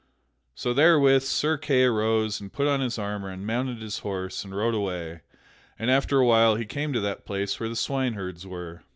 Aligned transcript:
So 0.55 0.73
therewith 0.73 1.21
Sir 1.21 1.59
Kay 1.59 1.83
arose 1.83 2.41
and 2.41 2.51
put 2.51 2.65
on 2.65 2.79
his 2.79 2.97
armor 2.97 3.29
and 3.29 3.45
mounted 3.45 3.83
his 3.83 3.99
horse 3.99 4.43
and 4.43 4.55
rode 4.57 4.73
away; 4.73 5.21
and 5.77 5.91
after 5.91 6.17
a 6.17 6.25
while 6.25 6.55
he 6.55 6.65
came 6.65 6.91
to 6.93 7.01
that 7.01 7.23
place 7.23 7.59
where 7.59 7.69
the 7.69 7.75
swineherds 7.75 8.47
were. 8.47 8.81